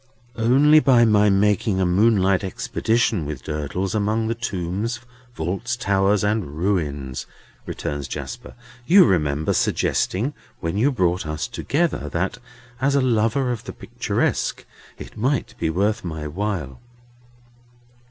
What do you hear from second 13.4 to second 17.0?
of the picturesque, it might be worth my while?"